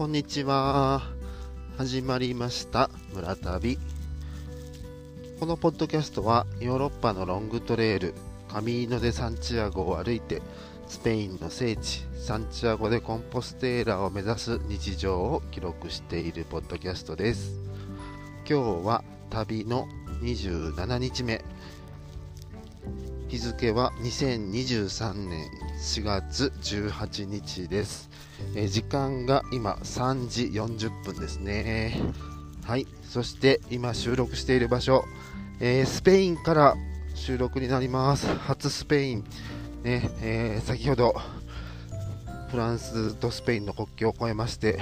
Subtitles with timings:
[0.00, 1.02] こんにちは。
[1.76, 3.78] 始まりました村旅。
[5.38, 8.14] このポッドキャストはヨーロッパのロングトレイル
[8.48, 10.40] カミーノ・デ・サンチアゴを歩いて
[10.86, 17.60] スペインの聖地サンチアゴでコンポステーラを目指す日常を記録しているポッドキャストです。
[18.48, 19.86] 今日は旅の
[20.22, 21.44] 27日目。
[23.30, 28.10] 日付は2023年4月18日です。
[28.56, 32.02] えー、時間が今3時40分ですね。
[32.64, 35.04] はい、そして今収録している場所、
[35.60, 36.74] えー、スペインから
[37.14, 38.26] 収録になります。
[38.26, 39.24] 初スペイン。
[39.84, 41.14] ねえー、先ほど
[42.50, 44.80] フランスとスペインの国境を越えまして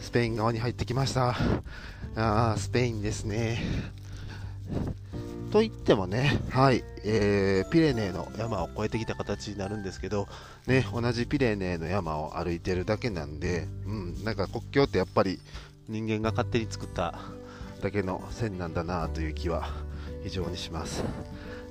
[0.00, 1.36] スペイン側に入ってきました
[2.16, 3.62] あスペインですね
[5.54, 10.26] といってもね、はいえー、ピレネーの山を越えてきた形になるんですけど、
[10.66, 15.38] ね、同じピレネーの山を歩いてるだけなんで、うん、なんか国境ってやっぱり
[15.88, 17.20] 人間が勝手に作った
[17.80, 19.68] だけの線なんだなという気は
[20.24, 21.04] 非常にします。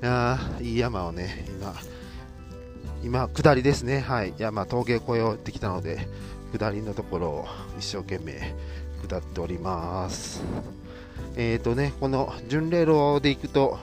[0.01, 1.75] いやいい山をね、今、
[3.03, 6.07] 今、下りですね、はい、山、峠越えてきたので、
[6.57, 8.55] 下りのところを一生懸命
[9.05, 10.41] 下っております。
[11.35, 13.79] えーとね、この巡礼路で行くと、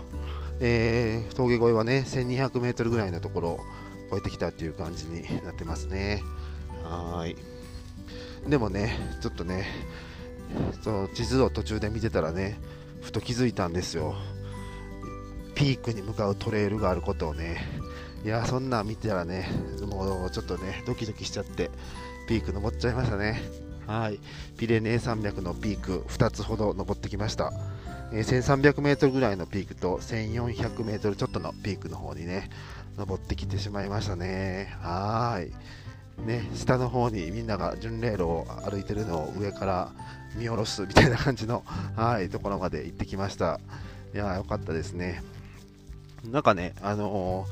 [0.60, 3.60] えー、峠越えはね、1200メートルぐらいのところを
[4.08, 6.22] 越えてきたっていう感じになってますね。
[6.84, 7.36] はい。
[8.48, 9.66] でもね、ちょっとね、
[10.82, 12.58] その地図を途中で見てたらね、
[13.00, 14.14] ふと気づいたんですよ。
[15.54, 17.58] ピークに向かうトレイルがあることをね。
[18.24, 19.48] いや、そんなん見てたらね、
[19.86, 21.70] もうちょっとね、ドキドキしちゃって、
[22.28, 23.42] ピーク登っちゃいましたね。
[23.90, 24.20] はい、
[24.56, 27.52] ピレネー山脈のピーク2つほど登ってきました。
[28.12, 32.50] え、1300メートルぐらいのピークと1400メートルちょっとのピークの方にね、
[32.96, 34.76] 登ってきてしまいましたね。
[34.80, 36.22] はい。
[36.24, 39.90] ね、下の方にみんなが巡礼路を歩いてるのを上から
[40.36, 41.64] 見下ろすみたいな感じの、
[41.96, 43.58] はい、ところまで行ってきました。
[44.14, 45.24] いやー、よかったですね。
[46.30, 47.44] なんかね、あの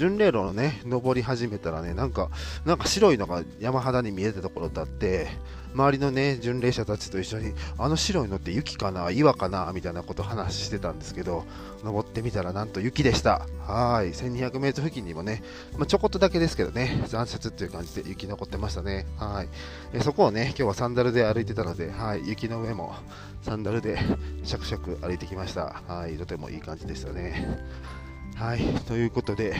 [0.00, 2.30] 巡礼路のね、登り始めたらね、なんか、
[2.64, 5.28] なんか白いのが山肌に見えたところだって、
[5.74, 11.44] 周りのね、巡礼者たちと一緒に、あの白いのって雪かな岩かなみたいなこと話してたんですけど、
[11.84, 13.46] 登ってみたらなんと雪でした。
[13.66, 14.12] はい。
[14.12, 15.42] 1200メートル付近にもね、
[15.76, 19.06] まあ、ちょこっとだけですけどね、残雪っていう感じで雪残ってましたね。
[19.18, 19.48] はい。
[19.92, 22.26] えそこをね、今日はサンダルで歩いてたので、はい。
[22.26, 22.94] 雪の上も
[23.42, 23.98] サンダルで
[24.44, 25.82] シャクシャク歩いてきました。
[25.86, 26.16] はい。
[26.16, 27.99] とてもいい感じでしたね。
[28.40, 28.60] はい。
[28.88, 29.54] ということで、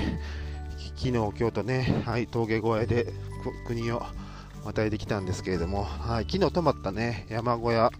[0.96, 3.12] 昨日、今日とね、はい、峠越えで
[3.66, 4.02] 国を
[4.64, 7.90] またいできたんですけれども、はい、昨日泊まったね、山小屋、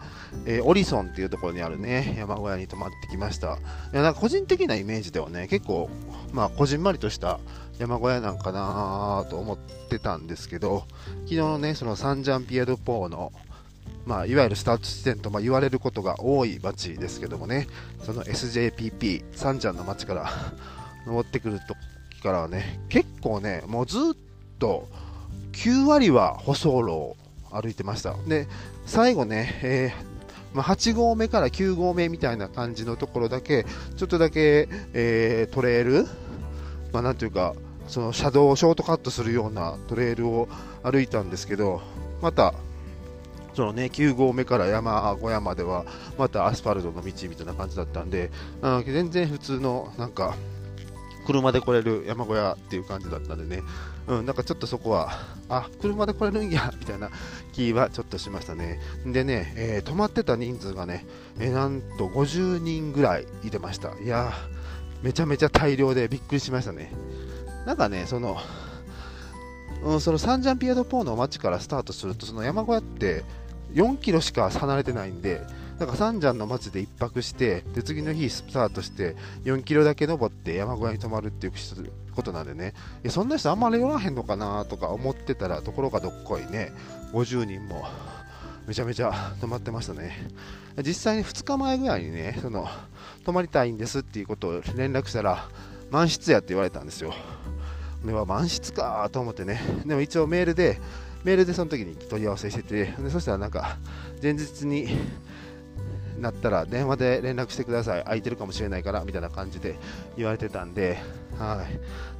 [0.46, 3.58] えー、オリソンっていうところにあるね、山小屋に泊まってきました。
[3.92, 5.90] いや、なんか個人的なイメージではね、結構、
[6.32, 7.40] まあ、こじんまりとした
[7.78, 9.58] 山小屋なんかなと思っ
[9.90, 10.84] てたんですけど、
[11.24, 13.32] 昨日のね、そのサンジャンピエドポーの、
[14.06, 17.66] まあ、いわゆるスタート地点とま言われることが多い街ですけどもね、
[18.04, 20.30] その SJPP、サンジャンの街から
[21.06, 24.00] 登ってくる時からはね、結構ね、もうずっ
[24.58, 24.88] と、
[25.52, 27.16] 9割は舗装路を
[27.50, 28.14] 歩いてました。
[28.26, 28.46] で、
[28.86, 36.06] 最後ね、えー、まあ、8合目から9合目みたいな感じのところだけ、ちょっとだけ、えー、トレイル、
[36.92, 37.54] まあ、なんていうか、
[37.88, 40.48] その車道をショートカットするようなトレイルを
[40.82, 41.82] 歩いたんですけど、
[42.22, 42.54] また、
[43.54, 45.84] そのね、9合目から山小屋までは、
[46.18, 48.30] またアスファルトの道みたいな感じだったんで、
[48.62, 50.34] あ全然普通の、なんか、
[51.26, 53.62] 車で来れる山小屋っていう感じだったんでね、
[54.08, 55.10] うん、なんかちょっとそこは、
[55.48, 57.10] あ、車で来れるんや、みたいな
[57.52, 58.80] 気はちょっとしましたね。
[59.06, 61.06] でね、えー、泊まってた人数がね、
[61.38, 63.92] えー、なんと50人ぐらいいてました。
[64.02, 64.32] いや、
[65.02, 66.92] めちゃめちゃ大量でびっくりしましたね。
[67.66, 68.38] なんかね、その、
[69.82, 73.24] うん、そのサンジャンピアドポーの街からスタートすると、その山小屋って
[73.72, 75.42] 4キロしか離れてないんで、
[75.78, 81.52] なんか三ンの町で1泊して、で次の日スタートして、4キロだけ登って山小屋に泊まるっていう
[82.14, 86.72] ことなんでね、いやそんな人あんまりおらへんのかなとか思ってたら、ところがどっこいね、
[87.12, 87.86] 50人も
[88.66, 90.28] めちゃめちゃ泊まってましたね。
[90.84, 92.68] 実際に2日前ぐらいにね、その
[93.24, 95.48] 泊まりたいんですっていうことを連絡したら、
[95.90, 97.14] 満室やって言われたんですよ。
[98.04, 100.80] では満室かと思ってね、でも一応メールで、
[101.24, 103.76] メールでその時に問い合わせしてて、でそしたらなんか、
[104.22, 104.88] 前日に
[106.18, 109.76] なったら電話で連絡してください、空いてるかもしれないからみたいな感じで
[110.16, 110.98] 言われてたんで、
[111.38, 111.64] は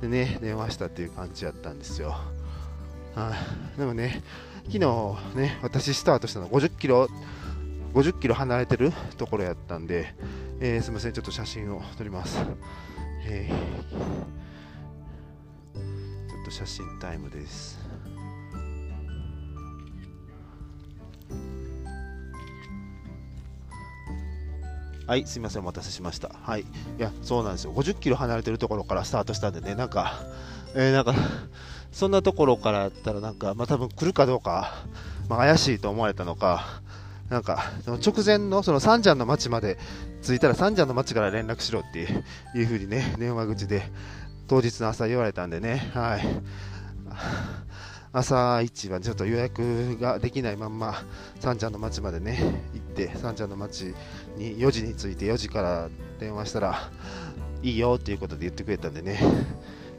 [0.01, 2.17] い、でね、電話したっていう感じやったんですよ。
[3.15, 3.35] は
[3.77, 4.23] い、でもね、
[4.67, 7.09] 昨日ね、私スタートしたの50キロ、
[7.95, 10.15] 50キロ離れてるところやったんで、
[10.61, 12.39] えー、すみません、ちょっと写真を撮ります。
[13.27, 14.40] えー、
[16.51, 17.79] と写真タイムです。
[25.07, 26.31] はいすみませんお待たせしました。
[26.43, 26.65] はいい
[26.99, 27.73] やそうなんですよ。
[27.73, 30.21] 50キロ離れてるところからスタートしたんでねなんか
[30.75, 31.15] えー、なんか
[31.91, 34.85] そんなところからやったらなんかまあ多分来るかどうか、
[35.29, 36.83] まあ、怪しいと思われたのか
[37.31, 39.79] なんか、直前の、その三ンの町まで
[40.21, 42.09] 着いたら三ンの町から連絡しろって
[42.59, 43.85] いうふうにね、電話口で、
[44.51, 46.23] 当日の朝言われたんでね、はい。
[48.13, 51.05] 朝一はちょっと予約ができないまんま、
[51.39, 53.95] 三ちゃんの町までね、行って、三ちゃんの町
[54.37, 55.89] に4時に着いて4時から
[56.19, 56.91] 電話したら、
[57.63, 59.21] いいよっていうことで言ってくれたんでね、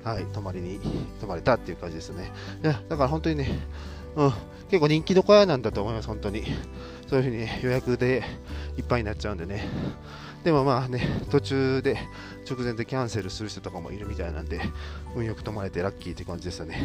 [0.04, 0.82] はい、泊まりに、
[1.22, 2.34] 泊まれたっていう感じですね。
[2.62, 3.58] いや、だから本当にね、
[4.18, 4.34] うん、
[4.70, 6.44] 結構人気の小屋なんだと思います、本当に。
[7.08, 8.22] そういうふうに予約で
[8.78, 9.70] いっぱいになっちゃうんでね。
[10.44, 12.00] でもまあね、途中で
[12.50, 14.60] 直前でキャンセルする人とかもいるみたいなんで、
[15.16, 16.82] 運よく泊まれてラッキーって感じでしたね。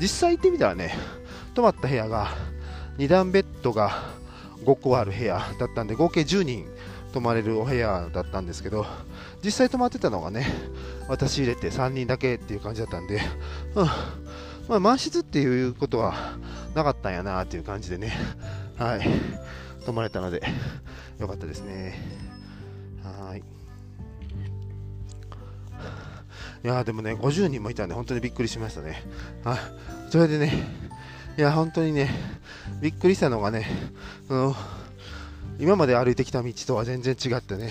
[0.00, 0.94] 実際行ってみたらね、
[1.54, 2.28] 泊まった部屋が
[2.96, 3.90] 2段ベッドが
[4.64, 6.66] 5個ある部屋だったんで、合計10人
[7.12, 8.86] 泊まれるお部屋だったんですけど、
[9.44, 10.46] 実際泊まってたのがね、
[11.08, 13.20] 私入れて3人だけっていう感じだったんで、
[13.74, 13.86] うん、
[14.68, 16.14] まあ、満室っていうことは
[16.74, 18.12] なかったんやなっていう感じでね、
[18.78, 19.00] はい、
[19.84, 20.42] 泊まれたので、
[21.18, 22.25] よかったですね。
[23.06, 23.42] はい。
[26.64, 29.02] いやでもね、50人もいたんで、本当にびっくりしましたね。
[29.44, 29.58] はい。
[30.10, 30.52] それでね、
[31.38, 32.10] いや、本当にね、
[32.80, 33.66] びっくりしたのがね、
[34.28, 34.56] あの
[35.58, 37.70] 今まで歩いてきた道とは全然違ってね、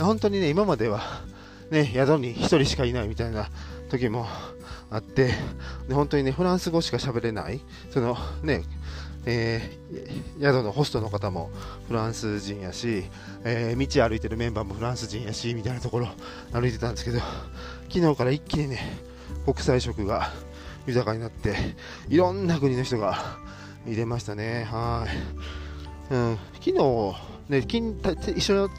[0.00, 1.02] 本当にね、今までは、
[1.70, 3.48] ね、宿に1人しかいないみたいな
[3.90, 4.26] 時も
[4.90, 5.32] あって、
[5.88, 7.60] で本当にね、フランス語しか喋れない、
[7.90, 8.62] そのね、
[9.24, 11.50] えー、宿のホストの方も
[11.88, 13.04] フランス人やし、
[13.44, 16.08] えー、道歩いてるメンバーもフランス人やしみたいなところ
[16.52, 17.20] 歩いてたんですけど
[17.88, 18.80] 昨日から一気にね
[19.44, 20.30] 国際色が
[20.86, 21.56] 豊かになって
[22.08, 23.38] いろんな国の人が
[23.86, 24.64] 入れましたね。
[24.64, 25.06] は
[26.10, 27.14] い、うん、昨日
[27.48, 28.00] ね金
[28.36, 28.72] 一緒に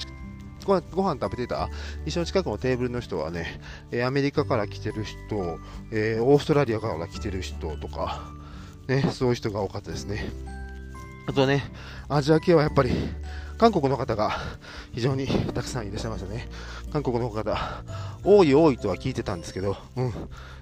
[0.66, 1.70] ごご飯食べてた
[2.06, 3.60] 一緒の近くのテーブルの人はね、
[3.92, 5.60] えアメリカから来てる人、
[5.92, 8.32] えー、オーストラリアから来てる人とか、
[8.88, 10.30] ね、そういう人が多かったですね。
[11.26, 11.64] あとね、
[12.10, 12.92] アジア系はやっぱり、
[13.58, 14.32] 韓国の方が
[14.92, 16.50] 非常にたくさんいらっしゃいましたね。
[16.92, 17.58] 韓国の方、
[18.24, 20.12] 多い多いとは聞いてたんですけど、うん、い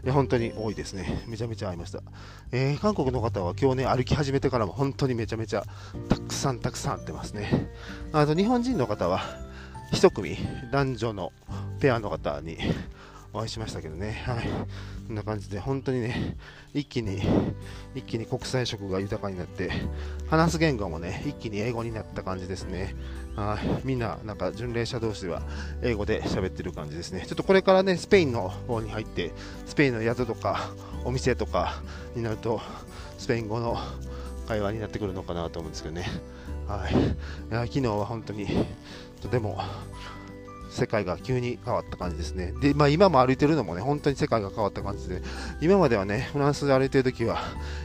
[0.04, 1.24] や本当に多いですね。
[1.28, 2.02] めちゃめちゃ会いました。
[2.52, 5.64] えー、韓国の方は今日ね、歩き始めてからも本当にめちゃめちゃ
[6.10, 7.72] たくさんたくさん会ってますね。
[8.12, 9.22] あと日本人の方は、
[9.94, 10.38] 1組、
[10.72, 11.34] 男女の
[11.80, 12.58] ペアの方に
[13.34, 14.24] お会いしましたけどね。
[14.26, 14.48] はい。
[15.12, 16.38] こんな感じで、本当にね、
[16.74, 17.22] 一気に、
[17.94, 19.70] 一気に国際色が豊かになって、
[20.30, 22.96] 話す言語もね、一気に英語になった感じですね。
[23.36, 23.86] はい。
[23.86, 25.42] みんな、なんか、巡礼者同士では
[25.82, 27.26] 英語で喋ってる感じですね。
[27.28, 29.34] ちょっとこれからね、スペインの方に入って、
[29.66, 30.72] スペインの宿とか、
[31.04, 31.82] お店とか
[32.16, 32.62] になると、
[33.18, 33.78] スペイン語の
[34.48, 36.06] 会話になってくるのかなと思うんですけどね。
[36.70, 36.94] はい。
[36.94, 36.98] い
[37.52, 38.48] や昨日は本当に、
[39.22, 39.60] とても
[40.72, 42.54] 世界が急に変わった感じですね。
[42.62, 45.22] で、まあ今も歩いてるのもね、本当に世界が変わった感じで、
[45.60, 47.40] 今まではね、フランスで歩いてる時は、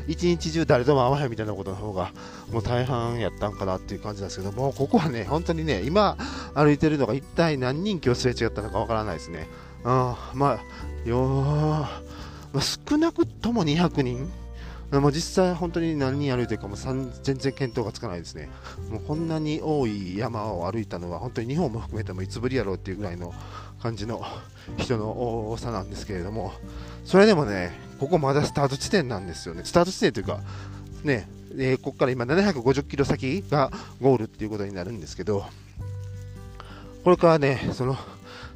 [0.07, 2.13] 一日中誰とも会わへんみたいなことの方が、
[2.53, 6.17] もう大半やったんかなっていう感じなんですけども、ここはね、本当にね、今
[6.55, 9.49] 歩いてるのが一体何人今日すれ違ったのかわからないですね。
[9.85, 10.61] うん、ま
[11.05, 11.87] あ、よ
[12.53, 14.31] まあ、少なくとも200人
[14.93, 18.49] もう実際本当に何人歩いてるかも全然見当がつかないですね。
[18.89, 23.35] もうこんなに多い山を歩いたのは本当に日本も含めてもいつぶりやろうっていうぐらいの
[23.83, 24.25] 感じの
[24.77, 26.53] 人の多さなんですけれども、
[27.05, 29.63] それでもね、ここまだスタート地点なんですよね。
[29.65, 30.41] スタート地点というか、
[31.03, 33.71] ね、えー、ここから今750キロ先が
[34.01, 35.47] ゴールっていうことになるんですけど、
[37.03, 37.97] これからね、その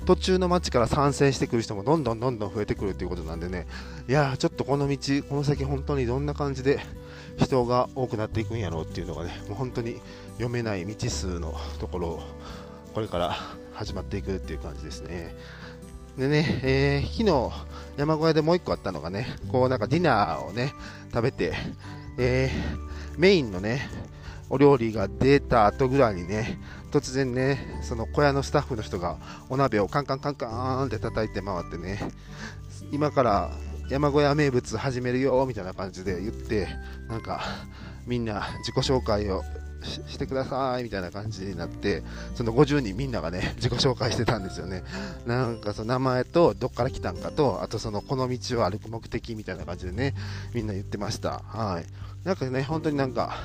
[0.06, 3.66] 途中の街から参戦してくる人もどんどんどんどん増えてくるということなんでね、
[4.08, 4.96] いやちょっとこの道、
[5.28, 6.80] この先本当にどんな感じで
[7.36, 10.00] 人が多くなっていくんやろうっていうのがね、もう本当に
[10.34, 12.22] 読めない未知数のところを
[12.94, 13.36] これから
[13.72, 15.34] 始まっていくっていう感じですね。
[16.18, 17.50] でね、えー、昨日
[17.96, 20.72] 山小屋でもう1個あったのがね、こうなんかディナーをね、
[21.12, 21.54] 食べて、
[22.18, 23.88] えー、メインのね、
[24.50, 26.58] お料理が出た後ぐらいにね、
[26.90, 29.16] 突然ね、その小屋のスタッフの人が
[29.48, 32.00] お鍋をカンカンカンカンって叩いて回ってね、
[32.92, 33.50] 今から
[33.88, 36.68] 山小屋名物始めるよみたいな感じで言って、
[37.08, 37.40] なんか
[38.06, 39.42] みんな自己紹介を
[39.82, 42.02] してくださいみたいな感じになって、
[42.34, 44.82] その50人みんながね、自己紹介してたんですよね。
[45.26, 50.14] なんかその名前とどっから来たんかと、あとそのこの道を歩く目的みたいな感じでね、
[50.54, 51.40] みんな言ってました。
[51.46, 52.26] はい。
[52.26, 53.36] なんかね、本当になんか、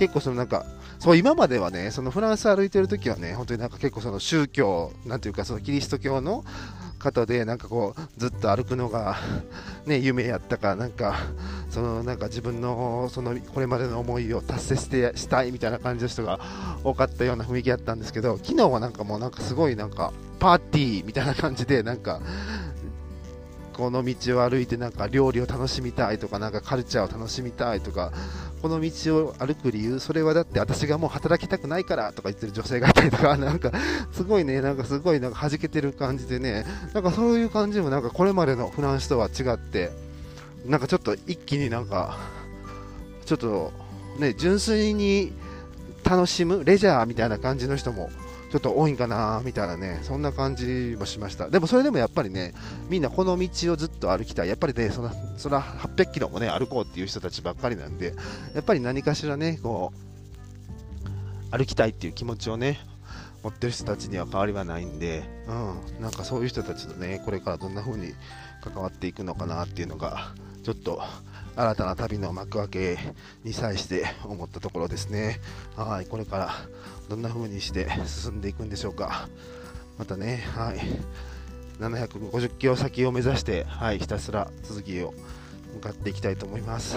[0.00, 0.64] 結構そのなんか、
[0.98, 6.42] そう、今まではね、そのフランス歩いてる時はね、本当になんか結構その宗教、なんていうかそのキリスト教の
[6.98, 9.18] 方で、なんかこう、ずっと歩くのが、
[9.84, 11.16] ね、夢やったか、なんか、
[11.68, 16.40] そのなんか自分のそのこれまでの思いを達成してしたいみたいな感じの人が
[16.82, 22.20] 多かったような雰囲気だったんですけど昨日はなんかもうなんかすごいなんかパーティーみたいな感じでなんか
[23.80, 28.12] この道を歩いてなんか料理を楽しみたいとかなんかカルチャーを楽しみたいとか
[28.62, 33.72] この道を歩く理由それはだって私がもう働きたくないからとか言ってる女性がいたりとかなんか
[34.12, 39.90] すごいね なんかすごいなんか弾けてる感じでねなんかそういう感じもなんかこれまでのフランスとは違って
[40.66, 42.18] なんかちょっと一気になんか
[43.24, 43.72] ちょっと
[44.18, 45.32] ね純粋に
[46.10, 48.10] 楽しむレジャーみたいな感じの人も
[48.50, 51.48] ちょっと多いんかなみたいなね、そんな感じもしました。
[51.48, 52.52] でもそれでもやっぱりね、
[52.88, 54.48] みんなこの道をずっと歩きたい。
[54.48, 58.12] やっぱりね、そのそら800キロもね、歩こうっていう人たちばっかりなんで、
[58.56, 59.92] やっぱり何かしらね、こ
[61.52, 62.80] う、歩きたいっていう気持ちをね、
[63.44, 68.14] 持ってる人たちには変わりはないんで、うん、なんかそういう人たちとね、これからどんな風に
[68.64, 71.00] 関わっていくのかなっていうのが、ちょっと
[71.56, 72.98] 新たな旅の幕開け
[73.44, 75.40] に際して思ったところですね。
[75.76, 76.50] はい、これから
[77.08, 79.28] どんな風にして進んでいくんでしょうか。
[79.98, 80.78] またね、はい、
[81.78, 85.12] 750キロ先を目指して、はい、ひたすら続きを
[85.74, 86.96] 向かっていきたいと思います。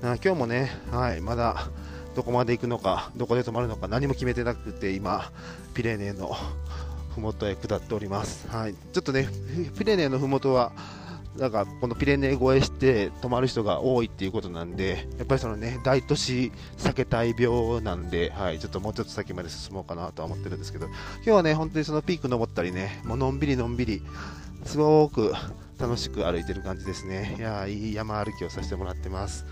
[0.00, 1.68] 今日もね、はい、まだ
[2.14, 5.30] どこまで行くのか、どこで止まるのか何も決めてなくて、今、
[5.74, 6.34] ピレネーの
[7.14, 8.48] 麓へ下っております。
[8.48, 9.28] はい、ちょっとね、
[9.76, 10.72] ピレネーの麓は、
[11.38, 24.02] なんかこのピレネー越えして泊まる人が多いっていうことなんで、やっぱりそのね、大都市避けたい病なんで、はい、ちょっともうちょっと先まで進もうかなとは思ってるんですけど、今日はね、本当にそのピーク登ったりね、もうのんびりのんびり、
[24.64, 25.32] すごく
[25.78, 27.36] 楽しく歩いてる感じですね。
[27.38, 29.46] いやいい山歩きをさせてもらってます。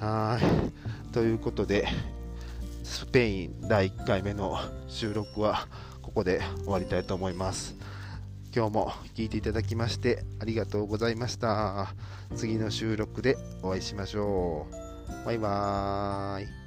[0.00, 1.12] はい。
[1.12, 1.86] ということで、
[2.82, 5.68] スペイン第1回目の収録は
[6.02, 7.76] ここで終わりたいと思います。
[8.54, 11.94] 今日も聴いていただきましてありがとうございました。
[12.34, 15.26] 次の収録でお会いしましょう。
[15.26, 16.61] バイバーイ。